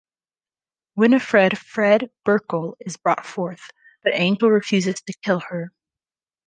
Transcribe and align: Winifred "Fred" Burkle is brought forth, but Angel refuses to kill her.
Winifred 0.95 1.55
"Fred" 1.59 2.09
Burkle 2.25 2.73
is 2.79 2.97
brought 2.97 3.23
forth, 3.23 3.69
but 4.01 4.13
Angel 4.15 4.49
refuses 4.49 4.99
to 5.03 5.13
kill 5.21 5.41
her. 5.41 5.71